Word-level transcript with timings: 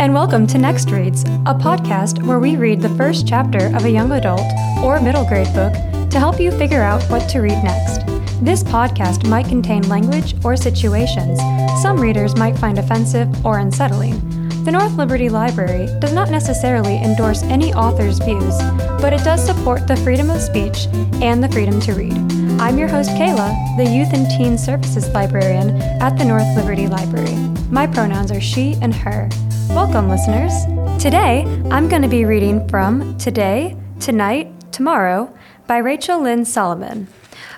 and 0.00 0.14
welcome 0.14 0.46
to 0.46 0.56
Next 0.56 0.90
Reads, 0.90 1.24
a 1.44 1.52
podcast 1.52 2.22
where 2.22 2.38
we 2.38 2.56
read 2.56 2.80
the 2.80 2.88
first 2.96 3.28
chapter 3.28 3.66
of 3.76 3.84
a 3.84 3.90
young 3.90 4.10
adult 4.12 4.40
or 4.82 4.98
middle 4.98 5.26
grade 5.26 5.52
book 5.52 5.74
to 6.08 6.18
help 6.18 6.40
you 6.40 6.50
figure 6.52 6.80
out 6.80 7.02
what 7.10 7.28
to 7.28 7.40
read 7.40 7.62
next. 7.62 8.06
This 8.42 8.64
podcast 8.64 9.28
might 9.28 9.46
contain 9.46 9.86
language 9.90 10.34
or 10.42 10.56
situations 10.56 11.38
some 11.82 11.98
readers 11.98 12.36
might 12.36 12.58
find 12.58 12.78
offensive 12.78 13.44
or 13.44 13.58
unsettling. 13.58 14.39
The 14.62 14.72
North 14.72 14.94
Liberty 14.98 15.30
Library 15.30 15.86
does 16.00 16.12
not 16.12 16.28
necessarily 16.28 16.98
endorse 17.02 17.42
any 17.44 17.72
author's 17.72 18.18
views, 18.18 18.58
but 19.00 19.14
it 19.14 19.24
does 19.24 19.42
support 19.42 19.86
the 19.86 19.96
freedom 19.96 20.28
of 20.28 20.42
speech 20.42 20.86
and 21.22 21.42
the 21.42 21.48
freedom 21.48 21.80
to 21.80 21.94
read. 21.94 22.12
I'm 22.60 22.76
your 22.76 22.86
host, 22.86 23.08
Kayla, 23.12 23.76
the 23.78 23.90
Youth 23.90 24.12
and 24.12 24.28
Teen 24.30 24.58
Services 24.58 25.08
Librarian 25.14 25.80
at 26.02 26.18
the 26.18 26.26
North 26.26 26.46
Liberty 26.54 26.88
Library. 26.88 27.34
My 27.70 27.86
pronouns 27.86 28.30
are 28.30 28.40
she 28.40 28.74
and 28.82 28.94
her. 28.94 29.30
Welcome, 29.70 30.10
listeners. 30.10 30.52
Today, 31.02 31.44
I'm 31.70 31.88
going 31.88 32.02
to 32.02 32.08
be 32.08 32.26
reading 32.26 32.68
from 32.68 33.16
Today, 33.16 33.78
Tonight, 33.98 34.52
Tomorrow 34.72 35.34
by 35.66 35.78
Rachel 35.78 36.20
Lynn 36.20 36.44
Solomon. 36.44 37.08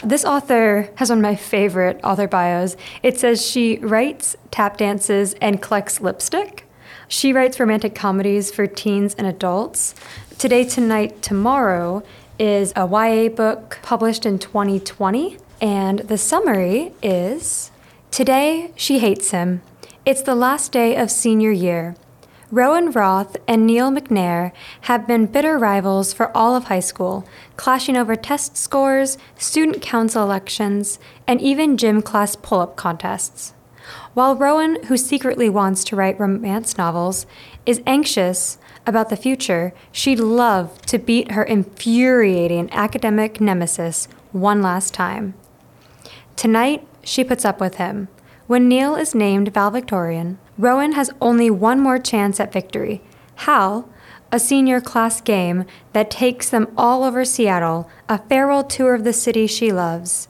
This 0.04 0.24
author 0.24 0.88
has 0.94 1.10
one 1.10 1.18
of 1.18 1.22
my 1.22 1.34
favorite 1.34 1.98
author 2.04 2.28
bios. 2.28 2.76
It 3.02 3.18
says 3.18 3.44
she 3.44 3.78
writes, 3.78 4.36
tap 4.52 4.76
dances, 4.76 5.34
and 5.40 5.60
collects 5.60 6.00
lipstick. 6.00 6.68
She 7.12 7.34
writes 7.34 7.60
romantic 7.60 7.94
comedies 7.94 8.50
for 8.50 8.66
teens 8.66 9.14
and 9.18 9.26
adults. 9.26 9.94
Today, 10.38 10.64
Tonight, 10.64 11.20
Tomorrow 11.20 12.02
is 12.38 12.72
a 12.74 12.88
YA 12.88 13.28
book 13.28 13.78
published 13.82 14.24
in 14.24 14.38
2020, 14.38 15.36
and 15.60 15.98
the 15.98 16.16
summary 16.16 16.94
is 17.02 17.70
Today, 18.10 18.72
she 18.76 19.00
hates 19.00 19.30
him. 19.30 19.60
It's 20.06 20.22
the 20.22 20.34
last 20.34 20.72
day 20.72 20.96
of 20.96 21.10
senior 21.10 21.50
year. 21.50 21.96
Rowan 22.50 22.92
Roth 22.92 23.36
and 23.46 23.66
Neil 23.66 23.90
McNair 23.90 24.52
have 24.82 25.06
been 25.06 25.26
bitter 25.26 25.58
rivals 25.58 26.14
for 26.14 26.34
all 26.34 26.56
of 26.56 26.64
high 26.64 26.80
school, 26.80 27.26
clashing 27.58 27.94
over 27.94 28.16
test 28.16 28.56
scores, 28.56 29.18
student 29.36 29.82
council 29.82 30.22
elections, 30.22 30.98
and 31.26 31.42
even 31.42 31.76
gym 31.76 32.00
class 32.00 32.36
pull 32.36 32.60
up 32.60 32.74
contests. 32.74 33.52
While 34.14 34.36
Rowan, 34.36 34.84
who 34.84 34.98
secretly 34.98 35.48
wants 35.48 35.84
to 35.84 35.96
write 35.96 36.20
romance 36.20 36.76
novels, 36.76 37.24
is 37.64 37.80
anxious 37.86 38.58
about 38.86 39.08
the 39.08 39.16
future, 39.16 39.72
she'd 39.90 40.20
love 40.20 40.82
to 40.82 40.98
beat 40.98 41.32
her 41.32 41.42
infuriating 41.42 42.68
academic 42.72 43.40
nemesis 43.40 44.08
one 44.32 44.60
last 44.60 44.92
time. 44.92 45.32
Tonight, 46.36 46.86
she 47.02 47.24
puts 47.24 47.44
up 47.44 47.58
with 47.58 47.76
him. 47.76 48.08
When 48.46 48.68
Neil 48.68 48.94
is 48.96 49.14
named 49.14 49.54
valedictorian, 49.54 50.38
Rowan 50.58 50.92
has 50.92 51.10
only 51.20 51.48
one 51.48 51.80
more 51.80 51.98
chance 51.98 52.38
at 52.38 52.52
victory. 52.52 53.00
Howl, 53.36 53.88
a 54.30 54.38
senior 54.38 54.80
class 54.80 55.22
game 55.22 55.64
that 55.94 56.10
takes 56.10 56.50
them 56.50 56.70
all 56.76 57.02
over 57.02 57.24
Seattle, 57.24 57.88
a 58.08 58.18
farewell 58.18 58.64
tour 58.64 58.94
of 58.94 59.04
the 59.04 59.12
city 59.12 59.46
she 59.46 59.72
loves. 59.72 60.28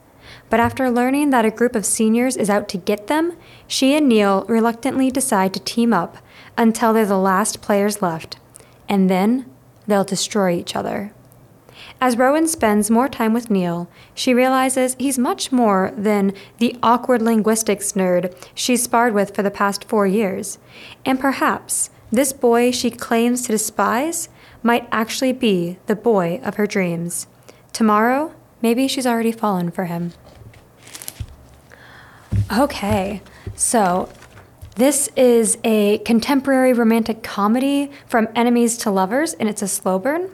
But 0.52 0.60
after 0.60 0.90
learning 0.90 1.30
that 1.30 1.46
a 1.46 1.50
group 1.50 1.74
of 1.74 1.86
seniors 1.86 2.36
is 2.36 2.50
out 2.50 2.68
to 2.68 2.76
get 2.76 3.06
them, 3.06 3.38
she 3.66 3.96
and 3.96 4.06
Neil 4.06 4.44
reluctantly 4.50 5.10
decide 5.10 5.54
to 5.54 5.60
team 5.60 5.94
up 5.94 6.18
until 6.58 6.92
they're 6.92 7.06
the 7.06 7.16
last 7.16 7.62
players 7.62 8.02
left. 8.02 8.36
And 8.86 9.08
then 9.08 9.46
they'll 9.86 10.04
destroy 10.04 10.52
each 10.52 10.76
other. 10.76 11.14
As 12.02 12.18
Rowan 12.18 12.46
spends 12.46 12.90
more 12.90 13.08
time 13.08 13.32
with 13.32 13.50
Neil, 13.50 13.88
she 14.14 14.34
realizes 14.34 14.94
he's 14.98 15.18
much 15.18 15.52
more 15.52 15.90
than 15.96 16.34
the 16.58 16.76
awkward 16.82 17.22
linguistics 17.22 17.92
nerd 17.92 18.36
she's 18.54 18.82
sparred 18.82 19.14
with 19.14 19.34
for 19.34 19.42
the 19.42 19.50
past 19.50 19.84
four 19.84 20.06
years. 20.06 20.58
And 21.06 21.18
perhaps 21.18 21.88
this 22.10 22.34
boy 22.34 22.72
she 22.72 22.90
claims 22.90 23.40
to 23.46 23.52
despise 23.52 24.28
might 24.62 24.86
actually 24.92 25.32
be 25.32 25.78
the 25.86 25.96
boy 25.96 26.42
of 26.44 26.56
her 26.56 26.66
dreams. 26.66 27.26
Tomorrow, 27.72 28.34
maybe 28.60 28.86
she's 28.86 29.06
already 29.06 29.32
fallen 29.32 29.70
for 29.70 29.86
him. 29.86 30.12
Okay, 32.52 33.22
so 33.54 34.10
this 34.76 35.08
is 35.16 35.56
a 35.64 35.98
contemporary 35.98 36.74
romantic 36.74 37.22
comedy 37.22 37.90
from 38.06 38.28
enemies 38.34 38.76
to 38.78 38.90
lovers, 38.90 39.32
and 39.32 39.48
it's 39.48 39.62
a 39.62 39.68
slow 39.68 39.98
burn. 39.98 40.30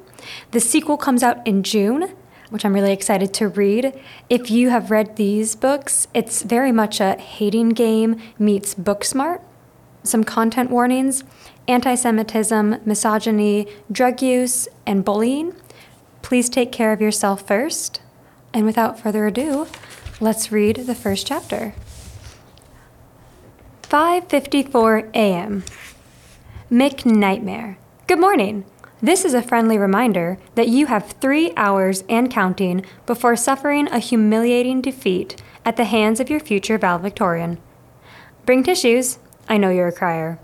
The 0.51 0.59
sequel 0.59 0.97
comes 0.97 1.23
out 1.23 1.47
in 1.47 1.63
June, 1.63 2.13
which 2.51 2.65
I'm 2.65 2.75
really 2.75 2.93
excited 2.93 3.33
to 3.35 3.47
read. 3.47 3.97
If 4.29 4.51
you 4.51 4.71
have 4.71 4.91
read 4.91 5.15
these 5.15 5.55
books, 5.55 6.09
it's 6.13 6.43
very 6.43 6.73
much 6.73 6.99
a 6.99 7.13
hating 7.13 7.69
game 7.69 8.21
meets 8.37 8.75
Booksmart. 8.75 9.41
Some 10.03 10.25
content 10.25 10.71
warnings 10.71 11.23
anti 11.69 11.95
Semitism, 11.95 12.81
misogyny, 12.85 13.69
drug 13.93 14.23
use, 14.23 14.67
and 14.85 15.05
bullying. 15.05 15.55
Please 16.23 16.49
take 16.49 16.73
care 16.73 16.93
of 16.93 17.01
yourself 17.01 17.47
first. 17.47 18.01
And 18.53 18.67
without 18.67 18.99
further 18.99 19.29
ado, 19.29 19.69
let's 20.19 20.51
read 20.51 20.79
the 20.79 20.97
first 20.97 21.25
chapter. 21.25 21.75
5:54 23.89 25.09
a.m. 25.15 25.65
McNightmare. 26.71 27.77
Good 28.07 28.21
morning. 28.21 28.67
This 29.01 29.25
is 29.25 29.33
a 29.33 29.41
friendly 29.41 29.79
reminder 29.79 30.37
that 30.57 30.69
you 30.69 30.89
have 30.89 31.13
three 31.23 31.55
hours 31.57 32.05
and 32.07 32.31
counting 32.31 32.85
before 33.07 33.35
suffering 33.35 33.89
a 33.89 33.99
humiliating 33.99 34.83
defeat 34.83 35.41
at 35.65 35.79
the 35.79 35.87
hands 35.87 36.21
of 36.21 36.29
your 36.29 36.39
future 36.39 36.77
valedictorian. 36.77 37.57
Bring 38.45 38.63
tissues. 38.63 39.21
I 39.49 39.57
know 39.57 39.71
you're 39.71 39.89
a 39.89 39.93
crier. 39.93 40.39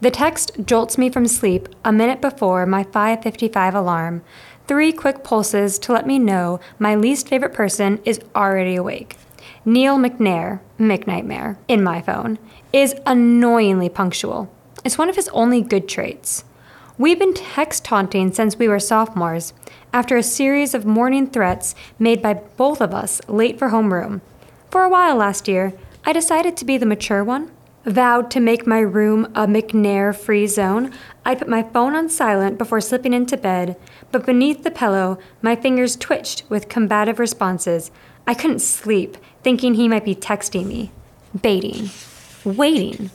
The 0.00 0.10
text 0.10 0.50
jolts 0.64 0.98
me 0.98 1.10
from 1.10 1.28
sleep 1.28 1.68
a 1.84 1.92
minute 1.92 2.20
before 2.20 2.66
my 2.66 2.82
5:55 2.82 3.76
alarm. 3.76 4.22
Three 4.66 4.90
quick 4.90 5.22
pulses 5.22 5.78
to 5.78 5.92
let 5.92 6.08
me 6.08 6.18
know 6.18 6.58
my 6.76 6.96
least 6.96 7.28
favorite 7.28 7.54
person 7.54 8.00
is 8.04 8.18
already 8.34 8.74
awake. 8.74 9.16
Neil 9.64 9.96
McNair, 9.96 10.58
McNightmare, 10.78 11.56
in 11.66 11.82
my 11.82 12.00
phone, 12.00 12.38
is 12.72 12.94
annoyingly 13.04 13.88
punctual. 13.88 14.52
It's 14.84 14.98
one 14.98 15.08
of 15.08 15.16
his 15.16 15.28
only 15.30 15.60
good 15.60 15.88
traits. 15.88 16.44
We've 16.96 17.18
been 17.18 17.34
text 17.34 17.84
taunting 17.84 18.32
since 18.32 18.56
we 18.56 18.68
were 18.68 18.80
sophomores, 18.80 19.52
after 19.92 20.16
a 20.16 20.22
series 20.22 20.74
of 20.74 20.84
morning 20.84 21.28
threats 21.28 21.74
made 21.98 22.22
by 22.22 22.34
both 22.34 22.80
of 22.80 22.94
us 22.94 23.20
late 23.28 23.58
for 23.58 23.70
homeroom. 23.70 24.20
For 24.70 24.82
a 24.82 24.88
while 24.88 25.16
last 25.16 25.48
year, 25.48 25.72
I 26.04 26.12
decided 26.12 26.56
to 26.56 26.64
be 26.64 26.76
the 26.76 26.86
mature 26.86 27.24
one. 27.24 27.50
Vowed 27.84 28.30
to 28.32 28.40
make 28.40 28.66
my 28.66 28.80
room 28.80 29.26
a 29.34 29.46
McNair 29.46 30.14
free 30.14 30.46
zone, 30.46 30.92
I'd 31.24 31.38
put 31.38 31.48
my 31.48 31.62
phone 31.62 31.94
on 31.94 32.08
silent 32.08 32.58
before 32.58 32.80
slipping 32.80 33.14
into 33.14 33.36
bed, 33.36 33.76
but 34.12 34.26
beneath 34.26 34.62
the 34.62 34.70
pillow, 34.70 35.18
my 35.40 35.56
fingers 35.56 35.96
twitched 35.96 36.42
with 36.48 36.68
combative 36.68 37.18
responses. 37.18 37.90
I 38.28 38.34
couldn't 38.34 38.58
sleep, 38.58 39.16
thinking 39.42 39.72
he 39.72 39.88
might 39.88 40.04
be 40.04 40.14
texting 40.14 40.66
me, 40.66 40.92
baiting, 41.40 41.88
waiting. 42.44 43.10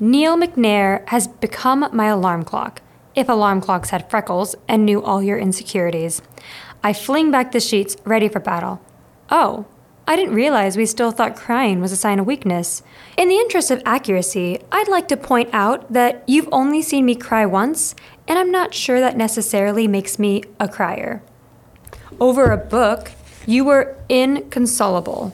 Neil 0.00 0.36
McNair 0.36 1.08
has 1.10 1.28
become 1.28 1.88
my 1.92 2.06
alarm 2.06 2.42
clock 2.42 2.82
if 3.14 3.28
alarm 3.28 3.60
clocks 3.60 3.90
had 3.90 4.10
freckles 4.10 4.56
and 4.66 4.84
knew 4.84 5.00
all 5.00 5.22
your 5.22 5.38
insecurities. 5.38 6.22
I 6.82 6.92
fling 6.92 7.30
back 7.30 7.52
the 7.52 7.60
sheets, 7.60 7.96
ready 8.04 8.28
for 8.28 8.40
battle. 8.40 8.82
Oh, 9.30 9.66
I 10.08 10.16
didn't 10.16 10.34
realize 10.34 10.76
we 10.76 10.86
still 10.86 11.12
thought 11.12 11.36
crying 11.36 11.80
was 11.80 11.92
a 11.92 11.96
sign 11.96 12.18
of 12.18 12.26
weakness. 12.26 12.82
In 13.16 13.28
the 13.28 13.38
interest 13.38 13.70
of 13.70 13.82
accuracy, 13.86 14.58
I'd 14.72 14.88
like 14.88 15.06
to 15.08 15.16
point 15.16 15.50
out 15.52 15.92
that 15.92 16.24
you've 16.26 16.48
only 16.50 16.82
seen 16.82 17.06
me 17.06 17.14
cry 17.14 17.46
once, 17.46 17.94
and 18.26 18.40
I'm 18.40 18.50
not 18.50 18.74
sure 18.74 18.98
that 18.98 19.16
necessarily 19.16 19.86
makes 19.86 20.18
me 20.18 20.42
a 20.58 20.66
crier. 20.68 21.22
Over 22.18 22.50
a 22.50 22.56
book, 22.56 23.12
you 23.46 23.64
were 23.64 23.96
inconsolable. 24.08 25.32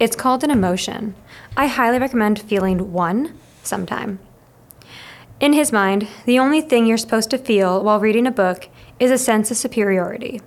It's 0.00 0.16
called 0.16 0.42
an 0.42 0.50
emotion. 0.50 1.14
I 1.56 1.66
highly 1.66 1.98
recommend 1.98 2.40
feeling 2.40 2.92
one 2.92 3.38
sometime. 3.62 4.18
In 5.38 5.52
his 5.52 5.72
mind, 5.72 6.08
the 6.24 6.38
only 6.38 6.60
thing 6.60 6.86
you're 6.86 6.96
supposed 6.96 7.30
to 7.30 7.38
feel 7.38 7.82
while 7.82 8.00
reading 8.00 8.26
a 8.26 8.32
book 8.32 8.68
is 8.98 9.10
a 9.10 9.18
sense 9.18 9.50
of 9.50 9.56
superiority. 9.56 10.40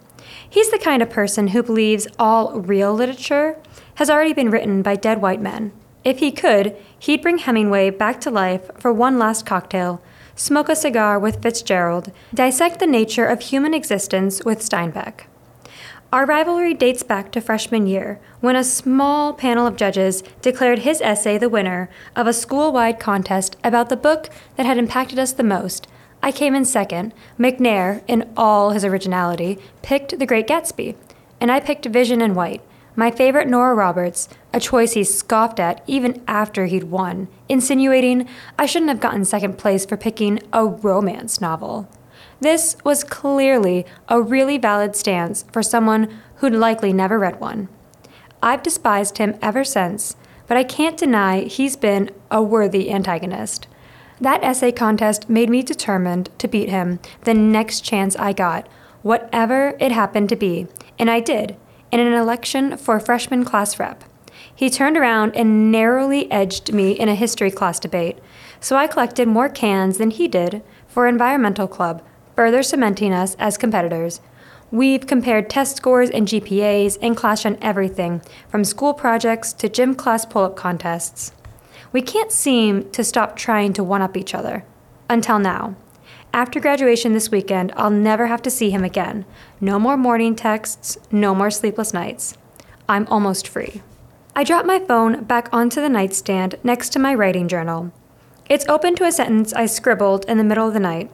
He's 0.50 0.72
the 0.72 0.80
kind 0.80 1.02
of 1.02 1.10
person 1.10 1.50
who 1.50 1.62
believes 1.62 2.08
all 2.18 2.60
real 2.60 2.94
literature 2.94 3.58
has 3.96 4.10
already 4.10 4.34
been 4.34 4.50
written 4.50 4.82
by 4.82 4.96
dead 4.96 5.22
white 5.22 5.42
men. 5.42 5.72
If 6.04 6.20
he 6.20 6.32
could, 6.32 6.76
he'd 7.00 7.22
bring 7.22 7.40
Hemingway 7.40 7.92
back 7.92 8.20
to 8.22 8.32
life 8.32 8.72
for 8.80 8.94
one 8.94 9.20
last 9.20 9.46
cocktail, 9.46 10.02
smoke 10.36 10.70
a 10.70 10.76
cigar 10.76 11.20
with 11.20 11.42
Fitzgerald, 11.42 12.12
dissect 12.34 12.80
the 12.80 12.88
nature 12.88 13.26
of 13.26 13.42
human 13.42 13.74
existence 13.74 14.44
with 14.44 14.60
Steinbeck. 14.60 15.26
Our 16.14 16.26
rivalry 16.26 16.74
dates 16.74 17.04
back 17.04 17.34
to 17.34 17.42
freshman 17.42 17.86
year, 17.86 18.22
when 18.40 18.56
a 18.56 18.64
small 18.64 19.34
panel 19.34 19.68
of 19.68 19.76
judges 19.76 20.24
declared 20.42 20.80
his 20.80 21.02
essay 21.02 21.38
the 21.38 21.50
winner 21.50 21.90
of 22.16 22.28
a 22.28 22.34
school 22.34 22.72
wide 22.72 22.98
contest 22.98 23.58
about 23.62 23.90
the 23.90 23.98
book 23.98 24.30
that 24.56 24.66
had 24.66 24.78
impacted 24.78 25.20
us 25.20 25.34
the 25.34 25.44
most. 25.44 25.86
I 26.24 26.32
came 26.32 26.56
in 26.56 26.64
second. 26.64 27.14
McNair, 27.38 28.04
in 28.08 28.32
all 28.38 28.72
his 28.72 28.86
originality, 28.86 29.60
picked 29.82 30.18
The 30.18 30.26
Great 30.26 30.48
Gatsby, 30.48 30.96
and 31.42 31.52
I 31.52 31.60
picked 31.60 31.86
Vision 31.88 32.22
in 32.22 32.36
White. 32.36 32.62
My 32.96 33.12
favorite 33.12 33.50
Nora 33.50 33.76
Roberts, 33.76 34.30
a 34.54 34.62
choice 34.62 34.94
he 34.94 35.04
scoffed 35.04 35.60
at 35.60 35.84
even 35.88 36.24
after 36.26 36.68
he'd 36.68 36.86
won, 36.86 37.28
insinuating 37.50 38.30
I 38.58 38.66
shouldn't 38.66 38.90
have 38.90 39.02
gotten 39.02 39.26
second 39.26 39.58
place 39.58 39.86
for 39.86 39.98
picking 39.98 40.40
a 40.54 40.66
romance 40.66 41.42
novel. 41.42 41.90
This 42.40 42.78
was 42.84 43.04
clearly 43.04 43.86
a 44.08 44.22
really 44.22 44.58
valid 44.58 44.96
stance 44.96 45.46
for 45.52 45.64
someone 45.64 46.20
who'd 46.36 46.54
likely 46.54 46.94
never 46.94 47.18
read 47.18 47.40
one. 47.40 47.70
I've 48.42 48.64
despised 48.64 49.18
him 49.18 49.38
ever 49.42 49.64
since, 49.64 50.16
but 50.48 50.58
I 50.58 50.64
can't 50.64 50.98
deny 50.98 51.42
he's 51.42 51.76
been 51.76 52.12
a 52.30 52.42
worthy 52.42 52.92
antagonist. 52.92 53.68
That 54.22 54.44
essay 54.44 54.72
contest 54.72 55.30
made 55.30 55.50
me 55.50 55.62
determined 55.62 56.30
to 56.40 56.48
beat 56.48 56.70
him 56.70 57.00
the 57.24 57.34
next 57.34 57.82
chance 57.82 58.16
I 58.16 58.34
got, 58.34 58.68
whatever 59.02 59.76
it 59.80 59.92
happened 59.92 60.30
to 60.30 60.36
be, 60.36 60.68
and 60.98 61.10
I 61.10 61.20
did, 61.20 61.56
in 61.92 62.00
an 62.00 62.14
election 62.14 62.78
for 62.78 63.00
freshman 63.00 63.46
class 63.46 63.80
rep. 63.80 64.04
He 64.54 64.70
turned 64.70 64.98
around 64.98 65.36
and 65.36 65.72
narrowly 65.72 66.32
edged 66.32 66.74
me 66.74 66.92
in 66.92 67.10
a 67.10 67.16
history 67.16 67.52
class 67.52 67.80
debate, 67.80 68.18
so 68.60 68.76
I 68.76 68.88
collected 68.88 69.28
more 69.28 69.50
cans 69.50 69.98
than 69.98 70.10
he 70.10 70.28
did 70.28 70.64
for 70.98 71.06
Environmental 71.06 71.68
Club, 71.68 72.02
further 72.36 72.64
cementing 72.64 73.14
us 73.14 73.36
as 73.36 73.56
competitors. 73.56 74.20
We've 74.72 75.06
compared 75.06 75.48
test 75.48 75.78
scores 75.78 76.10
and 76.10 76.28
GPAs 76.28 76.98
and 77.04 77.16
clashed 77.16 77.46
on 77.46 77.60
everything, 77.62 78.24
from 78.50 78.64
school 78.64 78.96
projects 78.96 79.54
to 79.54 79.70
gym 79.70 79.94
class 79.94 80.26
pull 80.26 80.44
up 80.44 80.56
contests. 80.56 81.34
We 81.92 82.02
can't 82.02 82.32
seem 82.32 82.90
to 82.90 83.04
stop 83.04 83.36
trying 83.36 83.74
to 83.74 83.84
one 83.84 84.02
up 84.02 84.18
each 84.18 84.34
other. 84.34 84.66
Until 85.08 85.38
now. 85.38 85.76
After 86.34 86.60
graduation 86.60 87.14
this 87.14 87.30
weekend, 87.30 87.74
I'll 87.78 87.92
never 87.92 88.26
have 88.26 88.42
to 88.42 88.50
see 88.50 88.72
him 88.72 88.84
again. 88.84 89.24
No 89.62 89.78
more 89.78 89.98
morning 89.98 90.36
texts, 90.36 90.98
no 91.12 91.36
more 91.36 91.52
sleepless 91.52 91.94
nights. 91.94 92.36
I'm 92.90 93.06
almost 93.06 93.48
free. 93.48 93.84
I 94.36 94.44
drop 94.44 94.66
my 94.66 94.80
phone 94.80 95.26
back 95.26 95.48
onto 95.54 95.80
the 95.80 95.90
nightstand 95.90 96.56
next 96.64 96.90
to 96.94 96.98
my 96.98 97.14
writing 97.14 97.48
journal. 97.48 97.92
It's 98.50 98.68
open 98.70 98.96
to 98.96 99.04
a 99.04 99.12
sentence 99.12 99.52
I 99.52 99.66
scribbled 99.66 100.24
in 100.26 100.38
the 100.38 100.44
middle 100.44 100.68
of 100.68 100.74
the 100.74 100.80
night. 100.80 101.12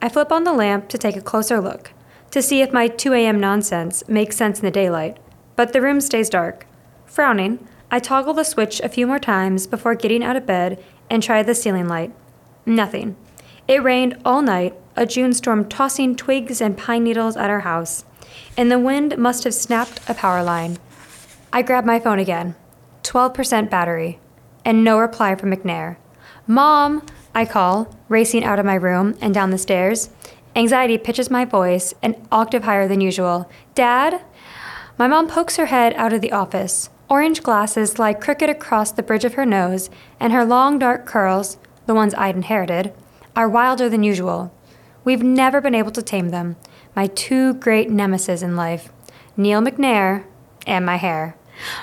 I 0.00 0.08
flip 0.08 0.32
on 0.32 0.44
the 0.44 0.52
lamp 0.52 0.88
to 0.88 0.98
take 0.98 1.16
a 1.16 1.20
closer 1.20 1.60
look 1.60 1.92
to 2.30 2.40
see 2.40 2.62
if 2.62 2.72
my 2.72 2.88
2 2.88 3.12
a.m. 3.12 3.40
nonsense 3.40 4.02
makes 4.08 4.36
sense 4.36 4.60
in 4.60 4.64
the 4.64 4.70
daylight, 4.70 5.18
but 5.56 5.72
the 5.72 5.80
room 5.80 6.00
stays 6.00 6.30
dark. 6.30 6.66
Frowning, 7.04 7.66
I 7.90 7.98
toggle 7.98 8.34
the 8.34 8.44
switch 8.44 8.80
a 8.80 8.88
few 8.88 9.06
more 9.06 9.18
times 9.18 9.66
before 9.66 9.94
getting 9.94 10.22
out 10.22 10.36
of 10.36 10.46
bed 10.46 10.82
and 11.10 11.22
try 11.22 11.42
the 11.42 11.54
ceiling 11.54 11.88
light. 11.88 12.12
Nothing. 12.64 13.16
It 13.66 13.82
rained 13.82 14.16
all 14.24 14.42
night, 14.42 14.74
a 14.96 15.06
June 15.06 15.32
storm 15.32 15.68
tossing 15.68 16.14
twigs 16.14 16.60
and 16.60 16.78
pine 16.78 17.04
needles 17.04 17.36
at 17.36 17.50
our 17.50 17.60
house, 17.60 18.04
and 18.56 18.70
the 18.70 18.78
wind 18.78 19.18
must 19.18 19.44
have 19.44 19.54
snapped 19.54 20.00
a 20.08 20.14
power 20.14 20.42
line. 20.42 20.78
I 21.52 21.62
grab 21.62 21.84
my 21.84 21.98
phone 21.98 22.20
again. 22.20 22.54
12% 23.02 23.68
battery. 23.68 24.20
And 24.64 24.84
no 24.84 24.98
reply 24.98 25.34
from 25.34 25.50
McNair. 25.50 25.96
Mom, 26.46 27.04
I 27.34 27.44
call, 27.44 27.94
racing 28.08 28.44
out 28.44 28.58
of 28.58 28.66
my 28.66 28.74
room 28.74 29.16
and 29.20 29.32
down 29.32 29.50
the 29.50 29.58
stairs. 29.58 30.10
Anxiety 30.56 30.98
pitches 30.98 31.30
my 31.30 31.44
voice 31.44 31.94
an 32.02 32.16
octave 32.32 32.64
higher 32.64 32.88
than 32.88 33.00
usual. 33.00 33.48
Dad? 33.74 34.22
My 34.98 35.06
mom 35.06 35.28
pokes 35.28 35.56
her 35.56 35.66
head 35.66 35.94
out 35.94 36.12
of 36.12 36.20
the 36.20 36.32
office. 36.32 36.90
Orange 37.08 37.42
glasses 37.42 37.98
lie 37.98 38.14
crooked 38.14 38.48
across 38.48 38.92
the 38.92 39.02
bridge 39.02 39.24
of 39.24 39.34
her 39.34 39.46
nose, 39.46 39.90
and 40.18 40.32
her 40.32 40.44
long 40.44 40.78
dark 40.78 41.06
curls, 41.06 41.56
the 41.86 41.94
ones 41.94 42.14
I'd 42.14 42.36
inherited, 42.36 42.92
are 43.34 43.48
wilder 43.48 43.88
than 43.88 44.02
usual. 44.02 44.52
We've 45.04 45.22
never 45.22 45.60
been 45.60 45.74
able 45.74 45.92
to 45.92 46.02
tame 46.02 46.28
them, 46.28 46.56
my 46.94 47.06
two 47.06 47.54
great 47.54 47.90
nemesis 47.90 48.42
in 48.42 48.56
life 48.56 48.92
Neil 49.36 49.60
McNair 49.60 50.24
and 50.66 50.84
my 50.84 50.96
hair. 50.96 51.36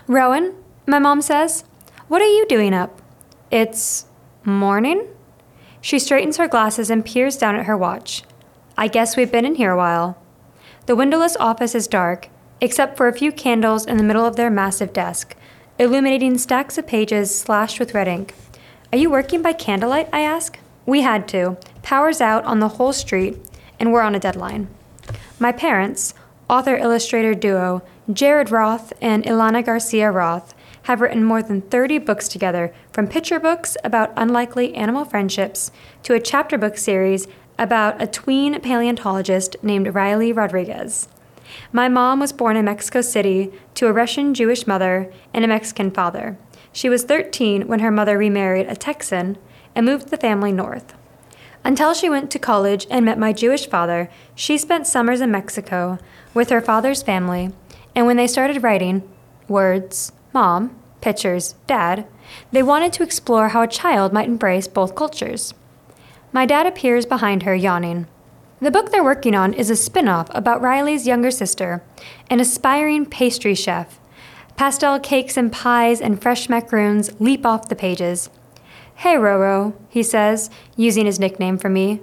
Rowan, 0.08 0.56
my 0.86 1.00
mom 1.00 1.22
says, 1.22 1.64
what 2.08 2.22
are 2.22 2.26
you 2.26 2.46
doing 2.48 2.74
up? 2.74 3.02
It's 3.52 4.06
morning? 4.48 5.06
She 5.82 6.00
straightens 6.00 6.38
her 6.38 6.48
glasses 6.48 6.90
and 6.90 7.06
peers 7.06 7.38
down 7.38 7.56
at 7.56 7.66
her 7.66 7.78
watch. 7.78 8.24
I 8.78 8.88
guess 8.88 9.18
we've 9.18 9.32
been 9.32 9.46
in 9.46 9.56
here 9.56 9.72
a 9.72 9.78
while. 9.78 10.18
The 10.86 10.96
windowless 10.96 11.36
office 11.38 11.76
is 11.76 11.88
dark, 11.88 12.30
except 12.62 12.96
for 12.96 13.08
a 13.08 13.14
few 13.14 13.32
candles 13.32 13.86
in 13.86 13.98
the 13.98 14.04
middle 14.04 14.26
of 14.26 14.38
their 14.38 14.50
massive 14.50 14.94
desk, 14.94 15.36
illuminating 15.78 16.38
stacks 16.38 16.78
of 16.78 16.88
pages 16.88 17.38
slashed 17.38 17.80
with 17.80 17.94
red 17.94 18.08
ink. 18.08 18.34
Are 18.92 18.98
you 18.98 19.10
working 19.10 19.42
by 19.42 19.52
candlelight? 19.52 20.08
I 20.14 20.22
ask. 20.22 20.58
We 20.86 21.02
had 21.02 21.28
to. 21.30 21.58
Power's 21.84 22.22
out 22.22 22.46
on 22.46 22.62
the 22.62 22.70
whole 22.70 22.94
street, 22.94 23.38
and 23.80 23.92
we're 23.92 24.02
on 24.02 24.16
a 24.16 24.20
deadline. 24.20 24.70
My 25.40 25.52
parents, 25.52 26.14
author 26.50 26.78
illustrator 26.78 27.34
duo 27.34 27.82
Jared 28.12 28.50
Roth 28.50 28.94
and 29.02 29.26
Ilana 29.26 29.64
Garcia 29.66 30.10
Roth, 30.10 30.54
have 30.88 31.02
written 31.02 31.22
more 31.22 31.44
than 31.44 31.60
30 31.60 31.98
books 31.98 32.30
together, 32.30 32.74
from 32.94 33.08
picture 33.08 33.42
books 33.42 33.76
about 33.84 34.14
unlikely 34.16 34.74
animal 34.74 35.04
friendships 35.04 35.70
to 36.02 36.14
a 36.14 36.20
chapter 36.20 36.58
book 36.58 36.78
series 36.78 37.28
about 37.60 38.02
a 38.02 38.08
tween 38.08 38.58
paleontologist 38.62 39.58
named 39.62 39.94
Riley 39.94 40.32
Rodriguez. 40.32 41.10
My 41.74 41.90
mom 41.90 42.22
was 42.22 42.32
born 42.32 42.56
in 42.56 42.64
Mexico 42.64 43.02
City 43.02 43.52
to 43.76 43.88
a 43.88 43.92
Russian 43.92 44.34
Jewish 44.34 44.66
mother 44.66 45.12
and 45.34 45.44
a 45.44 45.50
Mexican 45.50 45.92
father. 45.92 46.38
She 46.72 46.88
was 46.88 47.04
13 47.04 47.68
when 47.68 47.80
her 47.80 47.92
mother 47.92 48.18
remarried 48.18 48.68
a 48.68 48.76
Texan 48.76 49.38
and 49.76 49.86
moved 49.86 50.08
the 50.08 50.16
family 50.16 50.54
north. 50.54 50.94
Until 51.66 51.94
she 51.94 52.10
went 52.10 52.32
to 52.32 52.40
college 52.40 52.88
and 52.90 53.04
met 53.04 53.20
my 53.20 53.34
Jewish 53.34 53.68
father, 53.68 54.10
she 54.36 54.58
spent 54.58 54.88
summers 54.88 55.20
in 55.20 55.32
Mexico 55.32 56.00
with 56.34 56.50
her 56.50 56.62
father's 56.62 57.04
family, 57.04 57.52
and 57.94 58.06
when 58.06 58.16
they 58.16 58.28
started 58.28 58.64
writing 58.64 59.04
words, 59.50 60.14
mom, 60.34 60.76
pictures, 61.02 61.56
dad, 61.68 62.06
they 62.52 62.64
wanted 62.64 62.94
to 62.94 63.04
explore 63.04 63.50
how 63.50 63.62
a 63.62 63.68
child 63.68 64.14
might 64.14 64.28
embrace 64.28 64.68
both 64.68 64.96
cultures. 64.96 65.54
My 66.32 66.46
dad 66.46 66.66
appears 66.66 67.06
behind 67.06 67.44
her, 67.44 67.56
yawning. 67.56 68.08
The 68.60 68.72
book 68.72 68.92
they're 68.92 69.04
working 69.04 69.36
on 69.36 69.54
is 69.54 69.70
a 69.70 69.76
spin 69.76 70.08
off 70.08 70.30
about 70.32 70.62
Riley's 70.62 71.08
younger 71.08 71.32
sister, 71.32 71.84
an 72.30 72.40
aspiring 72.40 73.06
pastry 73.06 73.56
chef. 73.56 74.00
Pastel 74.56 75.00
cakes 75.00 75.38
and 75.38 75.52
pies 75.52 76.02
and 76.02 76.22
fresh 76.22 76.50
macaroons 76.50 77.12
leap 77.20 77.46
off 77.46 77.70
the 77.70 77.76
pages. 77.76 78.30
Hey, 78.96 79.16
Roro, 79.16 79.76
he 79.90 80.02
says, 80.02 80.50
using 80.76 81.06
his 81.06 81.20
nickname 81.20 81.60
for 81.60 81.70
me. 81.70 82.02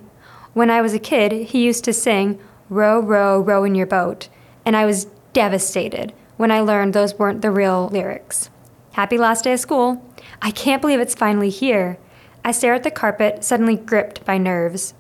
When 0.53 0.71
I 0.71 0.81
was 0.81 0.95
a 0.95 1.01
kid, 1.01 1.33
he 1.33 1.65
used 1.65 1.83
to 1.85 1.93
sing, 1.93 2.39
Row, 2.71 3.01
row, 3.01 3.41
Rowan 3.41 3.75
your 3.75 3.87
boat, 3.87 4.29
and 4.65 4.77
I 4.77 4.87
was 4.87 5.07
devastated 5.33 6.13
when 6.37 6.51
I 6.51 6.61
learned 6.61 6.93
those 6.95 7.19
weren't 7.19 7.43
the 7.43 7.51
real 7.51 7.89
lyrics. 7.89 8.51
Happy 8.93 9.19
last 9.19 9.45
day 9.45 9.53
of 9.53 9.61
school. 9.61 10.05
I 10.41 10.51
can't 10.51 10.81
believe 10.81 11.01
it's 11.01 11.15
finally 11.15 11.51
here. 11.51 11.99
I 12.45 12.53
stare 12.53 12.75
at 12.75 12.83
the 12.83 12.91
carpet, 12.91 13.43
suddenly 13.43 13.77
gripped 13.77 14.25
by 14.25 14.39
nerves. 14.39 14.95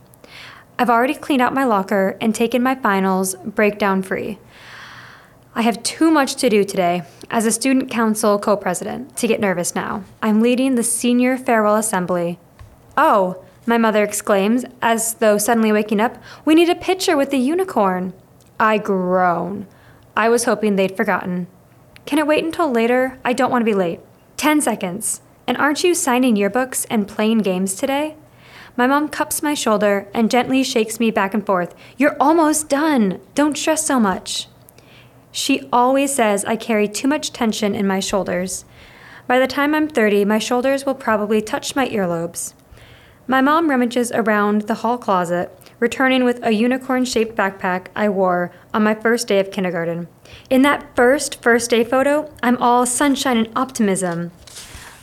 I've 0.78 0.90
already 0.90 1.14
cleaned 1.14 1.42
out 1.42 1.54
my 1.54 1.64
locker 1.64 2.16
and 2.20 2.34
taken 2.34 2.62
my 2.62 2.74
finals 2.74 3.34
breakdown 3.36 4.02
free. 4.02 4.38
I 5.54 5.62
have 5.62 5.82
too 5.84 6.10
much 6.10 6.34
to 6.36 6.48
do 6.48 6.64
today 6.64 7.02
as 7.30 7.46
a 7.46 7.52
student 7.52 7.90
council 7.90 8.38
co 8.40 8.56
president 8.56 9.16
to 9.18 9.28
get 9.28 9.40
nervous 9.40 9.74
now. 9.74 10.02
I'm 10.20 10.40
leading 10.40 10.74
the 10.74 10.82
senior 10.82 11.36
farewell 11.36 11.76
assembly. 11.76 12.40
Oh, 12.96 13.44
my 13.66 13.78
mother 13.78 14.02
exclaims, 14.02 14.64
as 14.82 15.14
though 15.14 15.38
suddenly 15.38 15.70
waking 15.70 16.00
up, 16.00 16.20
we 16.44 16.54
need 16.54 16.68
a 16.68 16.74
picture 16.74 17.16
with 17.16 17.30
the 17.30 17.38
unicorn. 17.38 18.12
I 18.58 18.78
groan. 18.78 19.66
I 20.16 20.28
was 20.28 20.44
hoping 20.44 20.76
they'd 20.76 20.96
forgotten. 20.96 21.48
Can 22.06 22.18
it 22.18 22.26
wait 22.26 22.44
until 22.44 22.70
later? 22.70 23.18
I 23.24 23.32
don't 23.32 23.50
want 23.50 23.62
to 23.62 23.70
be 23.70 23.74
late. 23.74 24.00
Ten 24.36 24.60
seconds. 24.60 25.20
And 25.46 25.56
aren't 25.56 25.82
you 25.82 25.94
signing 25.94 26.36
yearbooks 26.36 26.86
and 26.88 27.08
playing 27.08 27.38
games 27.38 27.74
today? 27.74 28.16
My 28.76 28.86
mom 28.86 29.08
cups 29.08 29.42
my 29.42 29.54
shoulder 29.54 30.08
and 30.12 30.30
gently 30.30 30.62
shakes 30.62 30.98
me 30.98 31.10
back 31.10 31.34
and 31.34 31.44
forth. 31.44 31.74
You're 31.96 32.16
almost 32.20 32.68
done. 32.68 33.20
Don't 33.34 33.56
stress 33.56 33.86
so 33.86 34.00
much. 34.00 34.48
She 35.32 35.68
always 35.72 36.14
says 36.14 36.44
I 36.44 36.56
carry 36.56 36.88
too 36.88 37.08
much 37.08 37.32
tension 37.32 37.74
in 37.74 37.86
my 37.86 38.00
shoulders. 38.00 38.64
By 39.26 39.38
the 39.38 39.46
time 39.46 39.74
I'm 39.74 39.88
30, 39.88 40.24
my 40.24 40.38
shoulders 40.38 40.84
will 40.84 40.94
probably 40.94 41.40
touch 41.40 41.74
my 41.74 41.88
earlobes. 41.88 42.54
My 43.26 43.40
mom 43.40 43.70
rummages 43.70 44.12
around 44.12 44.62
the 44.62 44.74
hall 44.74 44.98
closet, 44.98 45.50
returning 45.80 46.24
with 46.24 46.44
a 46.44 46.52
unicorn 46.52 47.04
shaped 47.04 47.36
backpack 47.36 47.86
I 47.94 48.08
wore 48.08 48.52
on 48.72 48.82
my 48.82 48.94
first 48.94 49.28
day 49.28 49.38
of 49.38 49.50
kindergarten. 49.50 50.08
In 50.50 50.62
that 50.62 50.94
first 50.96 51.42
first 51.42 51.70
day 51.70 51.84
photo, 51.84 52.30
I'm 52.42 52.56
all 52.58 52.86
sunshine 52.86 53.36
and 53.36 53.48
optimism. 53.56 54.30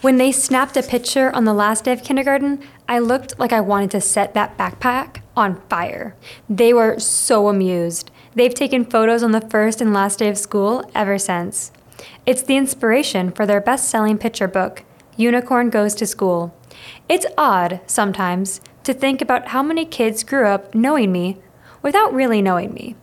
When 0.02 0.18
they 0.18 0.32
snapped 0.32 0.76
a 0.78 0.82
picture 0.82 1.30
on 1.32 1.46
the 1.46 1.54
last 1.54 1.84
day 1.84 1.94
of 1.94 2.04
kindergarten, 2.04 2.64
I 2.90 2.98
looked 2.98 3.38
like 3.40 3.54
I 3.54 3.62
wanted 3.62 3.92
to 3.92 4.02
set 4.02 4.34
that 4.34 4.58
backpack 4.58 5.22
on 5.38 5.62
fire. 5.70 6.16
They 6.50 6.74
were 6.74 7.00
so 7.00 7.48
amused. 7.48 8.10
They've 8.34 8.54
taken 8.54 8.84
photos 8.84 9.22
on 9.22 9.32
the 9.32 9.42
first 9.42 9.80
and 9.80 9.94
last 9.94 10.20
day 10.20 10.30
of 10.30 10.38
school 10.38 10.90
ever 10.96 11.18
since. 11.18 11.72
It's 12.26 12.42
the 12.42 12.58
inspiration 12.58 13.32
for 13.32 13.46
their 13.46 13.62
best 13.62 13.90
selling 13.90 14.18
picture 14.18 14.48
book, 14.48 14.84
Unicorn 15.18 15.70
Goes 15.70 15.94
to 15.96 16.08
School. 16.08 16.56
It's 17.08 17.28
odd, 17.38 17.82
sometimes, 17.86 18.60
to 18.84 18.94
think 18.94 19.22
about 19.22 19.50
how 19.50 19.62
many 19.64 19.86
kids 19.86 20.24
grew 20.24 20.48
up 20.48 20.74
knowing 20.74 21.12
me 21.12 21.38
without 21.82 22.14
really 22.14 22.42
knowing 22.42 22.74
me. 22.74 22.96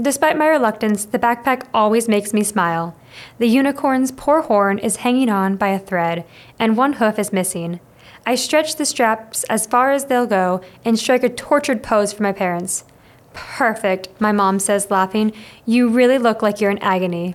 Despite 0.00 0.38
my 0.38 0.46
reluctance, 0.46 1.04
the 1.04 1.18
backpack 1.18 1.66
always 1.74 2.08
makes 2.08 2.32
me 2.32 2.44
smile. 2.44 2.96
The 3.38 3.48
unicorn's 3.48 4.12
poor 4.12 4.42
horn 4.42 4.78
is 4.78 4.96
hanging 4.96 5.28
on 5.28 5.56
by 5.56 5.68
a 5.68 5.78
thread, 5.78 6.24
and 6.58 6.76
one 6.76 6.94
hoof 6.94 7.18
is 7.18 7.32
missing. 7.32 7.80
I 8.24 8.36
stretch 8.36 8.76
the 8.76 8.86
straps 8.86 9.42
as 9.44 9.66
far 9.66 9.90
as 9.90 10.04
they'll 10.04 10.26
go 10.26 10.60
and 10.84 10.98
strike 10.98 11.24
a 11.24 11.28
tortured 11.28 11.82
pose 11.82 12.12
for 12.12 12.22
my 12.22 12.32
parents. 12.32 12.84
Perfect, 13.32 14.08
my 14.20 14.32
mom 14.32 14.58
says, 14.58 14.90
laughing. 14.90 15.32
You 15.66 15.88
really 15.88 16.18
look 16.18 16.42
like 16.42 16.60
you're 16.60 16.70
in 16.70 16.78
agony. 16.78 17.34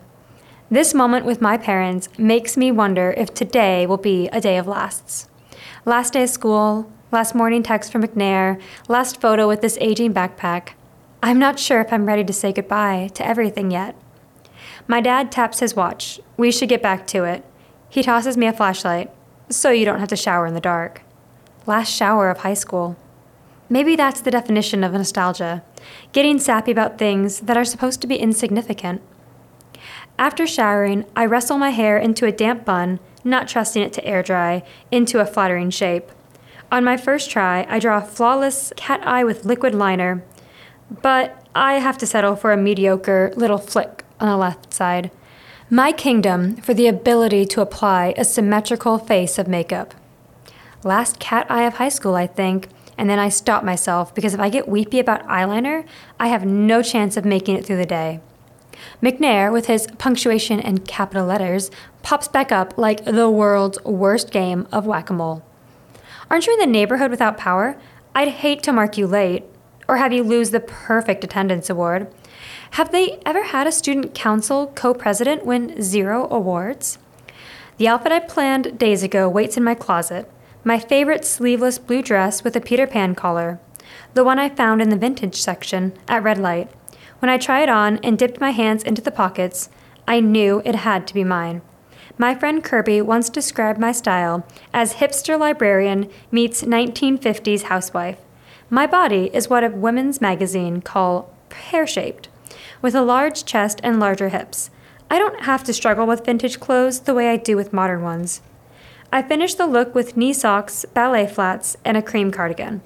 This 0.71 0.93
moment 0.93 1.25
with 1.25 1.41
my 1.41 1.57
parents 1.57 2.07
makes 2.17 2.55
me 2.55 2.71
wonder 2.71 3.13
if 3.17 3.33
today 3.33 3.85
will 3.85 3.97
be 3.97 4.27
a 4.29 4.39
day 4.39 4.57
of 4.57 4.67
lasts. 4.67 5.27
Last 5.85 6.13
day 6.13 6.23
of 6.23 6.29
school, 6.29 6.91
last 7.13 7.35
morning 7.35 7.61
text 7.61 7.91
from 7.91 8.01
McNair, 8.01 8.59
last 8.87 9.21
photo 9.21 9.47
with 9.47 9.61
this 9.61 9.77
aging 9.79 10.13
backpack. 10.13 10.69
I'm 11.21 11.37
not 11.37 11.59
sure 11.59 11.79
if 11.79 11.93
I'm 11.93 12.07
ready 12.07 12.23
to 12.23 12.33
say 12.33 12.51
goodbye 12.51 13.11
to 13.13 13.25
everything 13.25 13.69
yet. 13.69 13.95
My 14.87 14.99
dad 14.99 15.31
taps 15.31 15.59
his 15.59 15.75
watch. 15.75 16.19
We 16.35 16.51
should 16.51 16.69
get 16.69 16.81
back 16.81 17.05
to 17.07 17.23
it. 17.23 17.45
He 17.87 18.01
tosses 18.01 18.35
me 18.35 18.47
a 18.47 18.53
flashlight, 18.53 19.11
so 19.47 19.69
you 19.69 19.85
don't 19.85 19.99
have 19.99 20.09
to 20.09 20.15
shower 20.15 20.47
in 20.47 20.55
the 20.55 20.59
dark. 20.59 21.03
Last 21.67 21.89
shower 21.89 22.31
of 22.31 22.39
high 22.39 22.55
school. 22.55 22.97
Maybe 23.69 23.95
that's 23.95 24.19
the 24.19 24.31
definition 24.31 24.83
of 24.83 24.91
nostalgia 24.91 25.63
getting 26.13 26.39
sappy 26.39 26.71
about 26.71 26.97
things 26.97 27.41
that 27.41 27.57
are 27.57 27.65
supposed 27.65 28.01
to 28.01 28.07
be 28.07 28.15
insignificant. 28.15 29.01
After 30.17 30.47
showering, 30.47 31.05
I 31.15 31.25
wrestle 31.25 31.57
my 31.57 31.69
hair 31.69 31.97
into 31.97 32.25
a 32.25 32.31
damp 32.31 32.65
bun, 32.65 32.99
not 33.23 33.47
trusting 33.47 33.83
it 33.83 33.93
to 33.93 34.05
air 34.05 34.23
dry, 34.23 34.63
into 34.91 35.19
a 35.19 35.25
flattering 35.25 35.69
shape. 35.69 36.11
On 36.73 36.83
my 36.83 36.97
first 36.97 37.29
try, 37.29 37.67
I 37.69 37.77
draw 37.77 37.99
a 37.99 38.01
flawless 38.01 38.73
cat 38.75 39.05
eye 39.05 39.23
with 39.23 39.45
liquid 39.45 39.75
liner, 39.75 40.23
but 41.03 41.45
I 41.53 41.75
have 41.75 41.99
to 41.99 42.07
settle 42.07 42.35
for 42.35 42.51
a 42.51 42.57
mediocre 42.57 43.31
little 43.35 43.59
flick 43.59 44.03
on 44.19 44.27
the 44.27 44.37
left 44.37 44.73
side. 44.73 45.11
My 45.69 45.91
kingdom 45.91 46.55
for 46.55 46.73
the 46.73 46.87
ability 46.87 47.45
to 47.45 47.61
apply 47.61 48.15
a 48.17 48.25
symmetrical 48.25 48.97
face 48.97 49.37
of 49.37 49.47
makeup. 49.47 49.93
Last 50.83 51.19
cat 51.19 51.45
eye 51.47 51.61
of 51.61 51.75
high 51.75 51.89
school, 51.89 52.15
I 52.15 52.25
think, 52.25 52.69
and 52.97 53.07
then 53.07 53.19
I 53.19 53.29
stop 53.29 53.63
myself 53.63 54.15
because 54.15 54.33
if 54.33 54.39
I 54.39 54.49
get 54.49 54.67
weepy 54.67 54.97
about 54.97 55.27
eyeliner, 55.27 55.85
I 56.19 56.29
have 56.29 56.43
no 56.43 56.81
chance 56.81 57.17
of 57.17 57.23
making 57.23 57.55
it 57.55 57.67
through 57.67 57.77
the 57.77 57.85
day. 57.85 58.19
McNair, 58.99 59.53
with 59.53 59.67
his 59.67 59.85
punctuation 59.99 60.59
and 60.59 60.87
capital 60.87 61.27
letters, 61.27 61.69
pops 62.01 62.27
back 62.27 62.51
up 62.51 62.79
like 62.79 63.05
the 63.05 63.29
world's 63.29 63.77
worst 63.83 64.31
game 64.31 64.67
of 64.71 64.87
whack 64.87 65.11
a 65.11 65.13
mole. 65.13 65.43
Aren't 66.33 66.47
you 66.47 66.53
in 66.53 66.59
the 66.59 66.65
neighborhood 66.65 67.11
without 67.11 67.37
power? 67.37 67.77
I'd 68.15 68.27
hate 68.27 68.63
to 68.63 68.73
mark 68.73 68.97
you 68.97 69.05
late, 69.05 69.43
or 69.87 69.97
have 69.97 70.11
you 70.11 70.23
lose 70.23 70.49
the 70.49 70.59
perfect 70.59 71.23
attendance 71.23 71.69
award. 71.69 72.11
Have 72.71 72.91
they 72.91 73.19
ever 73.23 73.43
had 73.43 73.67
a 73.67 73.71
student 73.71 74.15
council 74.15 74.71
co 74.73 74.95
president 74.95 75.45
win 75.45 75.79
zero 75.79 76.27
awards? 76.31 76.97
The 77.77 77.87
outfit 77.87 78.11
I 78.11 78.17
planned 78.17 78.79
days 78.79 79.03
ago 79.03 79.29
waits 79.29 79.57
in 79.57 79.63
my 79.63 79.75
closet 79.75 80.27
my 80.63 80.79
favorite 80.79 81.23
sleeveless 81.23 81.77
blue 81.77 82.01
dress 82.01 82.43
with 82.43 82.55
a 82.55 82.61
Peter 82.61 82.87
Pan 82.87 83.13
collar, 83.13 83.59
the 84.15 84.23
one 84.23 84.39
I 84.39 84.49
found 84.49 84.81
in 84.81 84.89
the 84.89 84.97
vintage 84.97 85.39
section 85.39 85.93
at 86.07 86.23
Red 86.23 86.39
Light. 86.39 86.67
When 87.19 87.29
I 87.29 87.37
tried 87.37 87.61
it 87.61 87.69
on 87.69 87.97
and 87.97 88.17
dipped 88.17 88.41
my 88.41 88.49
hands 88.49 88.81
into 88.81 89.03
the 89.03 89.11
pockets, 89.11 89.69
I 90.07 90.19
knew 90.19 90.63
it 90.65 90.73
had 90.73 91.05
to 91.05 91.13
be 91.13 91.23
mine. 91.23 91.61
My 92.17 92.35
friend 92.35 92.63
Kirby 92.63 93.01
once 93.01 93.29
described 93.29 93.79
my 93.79 93.91
style 93.91 94.45
as 94.71 94.95
hipster 94.95 95.39
librarian 95.39 96.09
meets 96.31 96.61
1950s 96.61 97.63
housewife. 97.63 98.19
My 98.69 98.85
body 98.85 99.31
is 99.33 99.49
what 99.49 99.63
a 99.63 99.69
women's 99.69 100.21
magazine 100.21 100.81
call 100.81 101.33
pear 101.49 101.87
shaped, 101.87 102.27
with 102.83 102.93
a 102.93 103.01
large 103.01 103.45
chest 103.45 103.79
and 103.83 103.99
larger 103.99 104.29
hips. 104.29 104.69
I 105.09 105.17
don't 105.17 105.41
have 105.41 105.63
to 105.63 105.73
struggle 105.73 106.05
with 106.05 106.25
vintage 106.25 106.59
clothes 106.59 107.01
the 107.01 107.15
way 107.15 107.29
I 107.29 107.37
do 107.37 107.55
with 107.55 107.73
modern 107.73 108.03
ones. 108.03 108.41
I 109.11 109.23
finish 109.23 109.55
the 109.55 109.67
look 109.67 109.95
with 109.95 110.15
knee 110.15 110.33
socks, 110.33 110.85
ballet 110.93 111.27
flats, 111.27 111.77
and 111.83 111.97
a 111.97 112.01
cream 112.01 112.31
cardigan. 112.31 112.81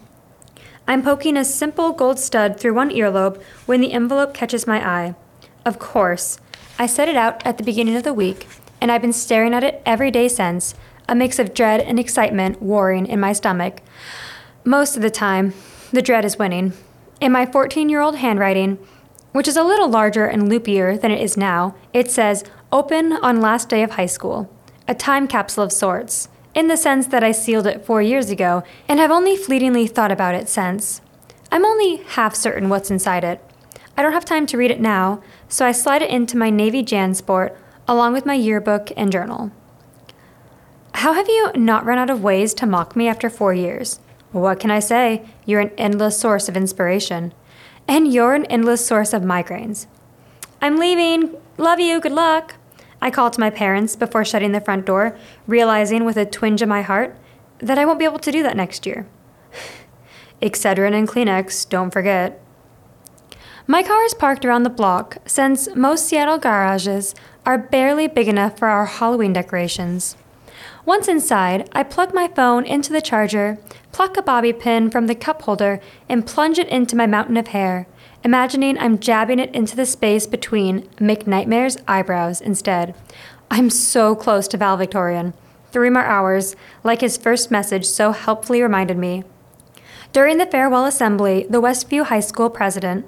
I'm 0.87 1.03
poking 1.03 1.35
a 1.35 1.43
simple 1.43 1.91
gold 1.91 2.17
stud 2.17 2.59
through 2.59 2.73
one 2.73 2.91
earlobe 2.91 3.41
when 3.65 3.81
the 3.81 3.91
envelope 3.91 4.33
catches 4.33 4.65
my 4.65 4.85
eye. 4.85 5.15
Of 5.65 5.79
course, 5.79 6.39
I 6.79 6.85
set 6.85 7.09
it 7.09 7.17
out 7.17 7.45
at 7.45 7.57
the 7.57 7.63
beginning 7.63 7.97
of 7.97 8.03
the 8.03 8.13
week, 8.13 8.47
and 8.81 8.91
I've 8.91 9.01
been 9.01 9.13
staring 9.13 9.53
at 9.53 9.63
it 9.63 9.81
every 9.85 10.11
day 10.11 10.27
since, 10.27 10.75
a 11.09 11.15
mix 11.15 11.39
of 11.39 11.53
dread 11.53 11.81
and 11.81 11.99
excitement 11.99 12.61
warring 12.61 13.05
in 13.05 13.19
my 13.19 13.33
stomach. 13.33 13.81
Most 14.63 14.95
of 14.95 15.01
the 15.01 15.09
time, 15.09 15.53
the 15.91 16.01
dread 16.01 16.25
is 16.25 16.37
winning. 16.37 16.73
In 17.21 17.31
my 17.31 17.45
14 17.45 17.89
year 17.89 18.01
old 18.01 18.17
handwriting, 18.17 18.77
which 19.31 19.47
is 19.47 19.57
a 19.57 19.63
little 19.63 19.89
larger 19.89 20.25
and 20.25 20.43
loopier 20.49 20.99
than 20.99 21.11
it 21.11 21.21
is 21.21 21.37
now, 21.37 21.75
it 21.93 22.11
says, 22.11 22.43
Open 22.71 23.13
on 23.13 23.39
last 23.39 23.69
day 23.69 23.83
of 23.83 23.91
high 23.91 24.05
school 24.05 24.49
a 24.87 24.95
time 24.95 25.27
capsule 25.27 25.63
of 25.63 25.71
sorts, 25.71 26.29
in 26.55 26.67
the 26.67 26.77
sense 26.77 27.07
that 27.07 27.23
I 27.23 27.31
sealed 27.31 27.67
it 27.67 27.85
four 27.85 28.01
years 28.01 28.29
ago 28.29 28.63
and 28.87 28.99
have 28.99 29.11
only 29.11 29.35
fleetingly 29.35 29.85
thought 29.85 30.11
about 30.11 30.33
it 30.33 30.47
since. 30.47 31.01
I'm 31.51 31.65
only 31.65 31.97
half 31.97 32.35
certain 32.35 32.69
what's 32.69 32.89
inside 32.89 33.23
it. 33.23 33.43
I 33.97 34.01
don't 34.01 34.13
have 34.13 34.25
time 34.25 34.45
to 34.47 34.57
read 34.57 34.71
it 34.71 34.79
now, 34.79 35.21
so 35.49 35.65
I 35.65 35.71
slide 35.71 36.01
it 36.01 36.09
into 36.09 36.37
my 36.37 36.49
Navy 36.49 36.83
JanSport 36.83 37.55
along 37.87 38.13
with 38.13 38.25
my 38.25 38.33
yearbook 38.33 38.91
and 38.97 39.11
journal. 39.11 39.51
How 40.95 41.13
have 41.13 41.27
you 41.27 41.51
not 41.55 41.85
run 41.85 41.97
out 41.97 42.09
of 42.09 42.23
ways 42.23 42.53
to 42.55 42.65
mock 42.65 42.95
me 42.95 43.07
after 43.07 43.29
four 43.29 43.53
years? 43.53 43.99
What 44.31 44.59
can 44.59 44.71
I 44.71 44.79
say? 44.79 45.25
You're 45.45 45.61
an 45.61 45.71
endless 45.77 46.19
source 46.19 46.49
of 46.49 46.57
inspiration. 46.57 47.33
And 47.87 48.11
you're 48.11 48.33
an 48.33 48.45
endless 48.45 48.85
source 48.85 49.13
of 49.13 49.21
migraines. 49.21 49.87
I'm 50.61 50.77
leaving. 50.77 51.35
Love 51.57 51.79
you. 51.79 52.01
Good 52.01 52.11
luck. 52.11 52.55
I 53.01 53.11
call 53.11 53.29
to 53.29 53.39
my 53.39 53.49
parents 53.49 53.95
before 53.95 54.25
shutting 54.25 54.51
the 54.51 54.59
front 54.59 54.85
door, 54.85 55.17
realizing 55.45 56.03
with 56.03 56.17
a 56.17 56.25
twinge 56.25 56.61
in 56.61 56.69
my 56.69 56.81
heart 56.81 57.15
that 57.59 57.77
I 57.77 57.85
won't 57.85 57.99
be 57.99 58.05
able 58.05 58.19
to 58.19 58.31
do 58.31 58.43
that 58.43 58.57
next 58.57 58.85
year. 58.85 59.07
Excedrin 60.41 60.93
and 60.93 61.07
Kleenex, 61.07 61.69
don't 61.69 61.91
forget. 61.91 62.41
My 63.67 63.83
car 63.83 64.03
is 64.05 64.13
parked 64.13 64.45
around 64.45 64.63
the 64.63 64.69
block 64.69 65.17
since 65.25 65.67
most 65.75 66.07
Seattle 66.07 66.37
garages 66.37 67.13
are 67.45 67.57
barely 67.57 68.07
big 68.07 68.27
enough 68.27 68.57
for 68.57 68.69
our 68.69 68.85
Halloween 68.85 69.33
decorations. 69.33 70.15
Once 70.85 71.07
inside, 71.07 71.69
I 71.73 71.83
plug 71.83 72.13
my 72.13 72.29
phone 72.29 72.65
into 72.65 72.93
the 72.93 73.01
charger, 73.01 73.57
pluck 73.91 74.15
a 74.15 74.21
bobby 74.21 74.53
pin 74.53 74.89
from 74.89 75.07
the 75.07 75.15
cup 75.15 75.41
holder, 75.41 75.81
and 76.07 76.25
plunge 76.25 76.57
it 76.57 76.69
into 76.69 76.95
my 76.95 77.05
mountain 77.05 77.35
of 77.35 77.47
hair 77.47 77.87
imagining 78.27 78.77
I'm 78.77 78.99
jabbing 78.99 79.39
it 79.39 79.53
into 79.55 79.75
the 79.75 79.85
space 79.85 80.27
between 80.27 80.81
McNightmare's 80.97 81.77
eyebrows 81.87 82.41
instead. 82.41 82.93
I'm 83.49 83.69
so 83.69 84.15
close 84.15 84.47
to 84.49 84.57
valedictorian. 84.57 85.33
Three 85.71 85.89
more 85.89 86.03
hours, 86.03 86.55
like 86.83 86.99
his 86.99 87.15
first 87.15 87.51
message 87.51 87.85
so 87.85 88.11
helpfully 88.11 88.61
reminded 88.61 88.97
me. 88.97 89.23
During 90.11 90.37
the 90.37 90.45
farewell 90.45 90.85
assembly, 90.85 91.45
the 91.49 91.61
Westview 91.61 92.05
High 92.05 92.21
School 92.21 92.49
president 92.49 93.05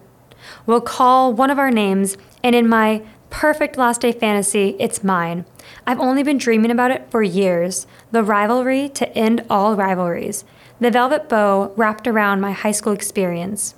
will 0.66 0.82
call 0.82 1.34
one 1.34 1.50
of 1.50 1.60
our 1.60 1.72
names, 1.72 2.18
and 2.44 2.56
in 2.56 2.68
my 2.68 3.02
perfect 3.30 3.78
last 3.78 4.02
day 4.02 4.12
fantasy, 4.12 4.76
it's 4.80 5.04
mine. 5.04 5.46
I've 5.86 6.00
only 6.00 6.24
been 6.24 6.38
dreaming 6.38 6.72
about 6.72 6.92
it 6.92 7.10
for 7.12 7.22
years 7.22 7.88
the 8.12 8.24
rivalry 8.24 8.90
to 8.90 9.10
end 9.18 9.46
all 9.50 9.76
rivalries, 9.76 10.44
the 10.80 10.92
velvet 10.92 11.30
bow 11.30 11.74
wrapped 11.76 12.08
around 12.08 12.42
my 12.42 12.52
high 12.52 12.72
school 12.72 12.94
experience. 12.94 13.76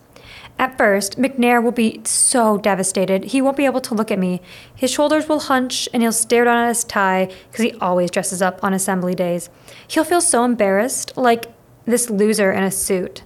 At 0.59 0.77
first, 0.77 1.17
McNair 1.17 1.63
will 1.63 1.71
be 1.71 2.01
so 2.03 2.57
devastated. 2.57 3.25
He 3.25 3.41
won't 3.41 3.57
be 3.57 3.65
able 3.65 3.81
to 3.81 3.95
look 3.95 4.11
at 4.11 4.19
me. 4.19 4.41
His 4.75 4.91
shoulders 4.91 5.27
will 5.27 5.39
hunch 5.39 5.89
and 5.91 6.03
he'll 6.03 6.11
stare 6.11 6.45
down 6.45 6.57
at 6.57 6.67
his 6.67 6.83
tie 6.83 7.33
because 7.49 7.65
he 7.65 7.73
always 7.79 8.11
dresses 8.11 8.41
up 8.41 8.63
on 8.63 8.73
assembly 8.73 9.15
days. 9.15 9.49
He'll 9.87 10.03
feel 10.03 10.21
so 10.21 10.43
embarrassed, 10.43 11.17
like 11.17 11.47
this 11.85 12.11
loser 12.11 12.51
in 12.51 12.63
a 12.63 12.69
suit. 12.69 13.23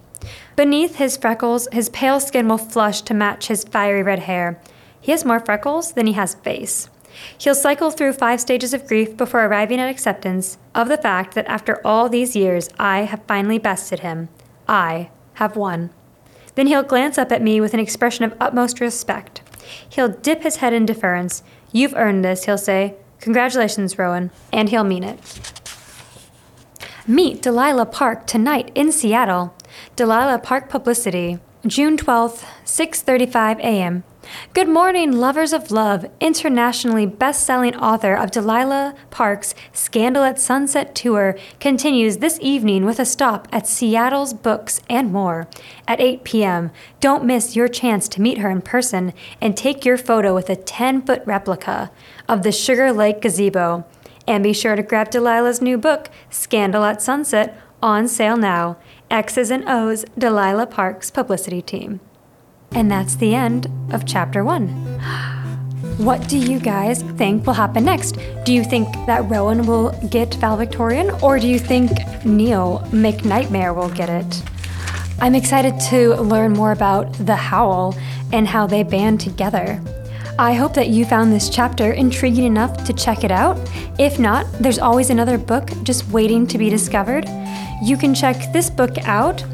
Beneath 0.56 0.96
his 0.96 1.16
freckles, 1.16 1.68
his 1.72 1.88
pale 1.90 2.20
skin 2.20 2.48
will 2.48 2.58
flush 2.58 3.02
to 3.02 3.14
match 3.14 3.48
his 3.48 3.64
fiery 3.64 4.02
red 4.02 4.20
hair. 4.20 4.60
He 5.00 5.12
has 5.12 5.24
more 5.24 5.40
freckles 5.40 5.92
than 5.92 6.06
he 6.06 6.14
has 6.14 6.34
face. 6.34 6.88
He'll 7.38 7.54
cycle 7.54 7.90
through 7.90 8.12
five 8.12 8.40
stages 8.40 8.74
of 8.74 8.86
grief 8.86 9.16
before 9.16 9.44
arriving 9.44 9.80
at 9.80 9.88
acceptance 9.88 10.58
of 10.74 10.88
the 10.88 10.98
fact 10.98 11.34
that 11.34 11.46
after 11.46 11.80
all 11.86 12.08
these 12.08 12.36
years, 12.36 12.68
I 12.78 13.00
have 13.00 13.22
finally 13.26 13.58
bested 13.58 14.00
him. 14.00 14.28
I 14.68 15.10
have 15.34 15.56
won. 15.56 15.90
Then 16.54 16.66
he'll 16.66 16.82
glance 16.82 17.18
up 17.18 17.32
at 17.32 17.42
me 17.42 17.60
with 17.60 17.74
an 17.74 17.80
expression 17.80 18.24
of 18.24 18.34
utmost 18.40 18.80
respect. 18.80 19.42
He'll 19.88 20.08
dip 20.08 20.42
his 20.42 20.56
head 20.56 20.72
in 20.72 20.86
deference. 20.86 21.42
You've 21.72 21.94
earned 21.94 22.24
this, 22.24 22.44
he'll 22.44 22.58
say. 22.58 22.94
Congratulations, 23.20 23.98
Rowan. 23.98 24.30
And 24.52 24.68
he'll 24.68 24.84
mean 24.84 25.04
it. 25.04 25.18
Meet 27.06 27.42
Delilah 27.42 27.86
Park 27.86 28.26
tonight 28.26 28.72
in 28.74 28.90
Seattle. 28.90 29.54
Delilah 29.96 30.38
Park 30.38 30.68
Publicity, 30.68 31.38
June 31.66 31.96
12th, 31.96 32.44
6:35 32.64 33.58
a.m. 33.58 34.04
Good 34.52 34.68
morning, 34.68 35.12
lovers 35.12 35.52
of 35.52 35.70
love. 35.70 36.04
Internationally 36.20 37.06
best-selling 37.06 37.76
author 37.76 38.14
of 38.14 38.30
Delilah 38.32 38.94
Parks' 39.10 39.54
Scandal 39.72 40.24
at 40.24 40.40
Sunset 40.40 40.94
tour 40.94 41.36
continues 41.60 42.16
this 42.16 42.38
evening 42.42 42.84
with 42.84 42.98
a 42.98 43.04
stop 43.04 43.46
at 43.52 43.68
Seattle's 43.68 44.34
Books 44.34 44.80
and 44.90 45.12
more. 45.12 45.48
At 45.86 46.00
8 46.00 46.24
p.m., 46.24 46.72
don't 46.98 47.24
miss 47.24 47.54
your 47.54 47.68
chance 47.68 48.08
to 48.08 48.20
meet 48.20 48.38
her 48.38 48.50
in 48.50 48.62
person 48.62 49.12
and 49.40 49.56
take 49.56 49.84
your 49.84 49.96
photo 49.96 50.34
with 50.34 50.50
a 50.50 50.56
10-foot 50.56 51.22
replica 51.24 51.92
of 52.28 52.42
the 52.42 52.52
Sugar 52.52 52.92
Lake 52.92 53.20
gazebo. 53.20 53.84
And 54.26 54.42
be 54.42 54.52
sure 54.52 54.74
to 54.74 54.82
grab 54.82 55.10
Delilah's 55.10 55.62
new 55.62 55.78
book, 55.78 56.10
Scandal 56.30 56.82
at 56.82 57.00
Sunset, 57.00 57.60
on 57.80 58.08
sale 58.08 58.36
now. 58.36 58.76
X's 59.10 59.50
and 59.50 59.68
O's 59.68 60.04
Delilah 60.18 60.66
Parks 60.66 61.10
publicity 61.10 61.62
team. 61.62 62.00
And 62.72 62.90
that's 62.90 63.16
the 63.16 63.34
end 63.34 63.70
of 63.92 64.04
chapter 64.04 64.44
one. 64.44 64.68
What 65.98 66.28
do 66.28 66.36
you 66.36 66.60
guys 66.60 67.00
think 67.16 67.46
will 67.46 67.54
happen 67.54 67.86
next? 67.86 68.18
Do 68.44 68.52
you 68.52 68.64
think 68.64 68.86
that 69.06 69.30
Rowan 69.30 69.66
will 69.66 69.92
get 70.10 70.34
valedictorian, 70.34 71.10
or 71.22 71.38
do 71.38 71.48
you 71.48 71.58
think 71.58 71.90
Neil 72.22 72.80
McNightmare 72.90 73.74
will 73.74 73.88
get 73.88 74.10
it? 74.10 74.42
I'm 75.20 75.34
excited 75.34 75.80
to 75.88 76.16
learn 76.16 76.52
more 76.52 76.72
about 76.72 77.10
the 77.14 77.36
Howl 77.36 77.96
and 78.30 78.46
how 78.46 78.66
they 78.66 78.82
band 78.82 79.20
together. 79.20 79.80
I 80.38 80.52
hope 80.52 80.74
that 80.74 80.88
you 80.88 81.06
found 81.06 81.32
this 81.32 81.48
chapter 81.48 81.92
intriguing 81.92 82.44
enough 82.44 82.84
to 82.84 82.92
check 82.92 83.24
it 83.24 83.30
out. 83.30 83.58
If 83.98 84.18
not, 84.18 84.46
there's 84.60 84.78
always 84.78 85.08
another 85.08 85.38
book 85.38 85.70
just 85.82 86.06
waiting 86.10 86.46
to 86.48 86.58
be 86.58 86.68
discovered. 86.68 87.24
You 87.82 87.96
can 87.96 88.14
check 88.14 88.52
this 88.52 88.70
book 88.70 88.98
out 89.06 89.44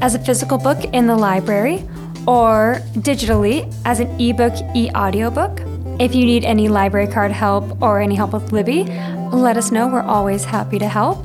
as 0.00 0.14
a 0.14 0.18
physical 0.18 0.58
book 0.58 0.84
in 0.92 1.06
the 1.06 1.16
library 1.16 1.86
or 2.26 2.80
digitally 2.96 3.72
as 3.84 4.00
an 4.00 4.20
ebook 4.20 4.52
e 4.74 4.90
audiobook. 4.94 5.60
If 5.98 6.14
you 6.14 6.24
need 6.24 6.44
any 6.44 6.68
library 6.68 7.08
card 7.08 7.32
help 7.32 7.82
or 7.82 8.00
any 8.00 8.14
help 8.14 8.32
with 8.32 8.52
Libby, 8.52 8.84
let 9.32 9.56
us 9.56 9.70
know. 9.70 9.88
We're 9.88 10.02
always 10.02 10.44
happy 10.44 10.78
to 10.78 10.88
help. 10.88 11.24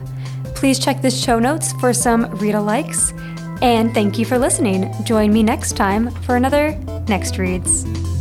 Please 0.55 0.79
check 0.79 1.01
the 1.01 1.11
show 1.11 1.39
notes 1.39 1.73
for 1.73 1.93
some 1.93 2.25
read 2.37 2.55
alikes. 2.55 3.11
And 3.61 3.93
thank 3.93 4.17
you 4.17 4.25
for 4.25 4.37
listening. 4.37 4.91
Join 5.03 5.31
me 5.31 5.43
next 5.43 5.77
time 5.77 6.11
for 6.23 6.35
another 6.35 6.71
Next 7.07 7.37
Reads. 7.37 8.12